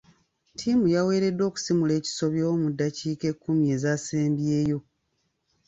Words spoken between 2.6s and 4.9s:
mu ddakiika ekkumi ezaasembyeyo.